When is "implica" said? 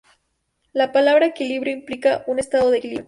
1.75-2.23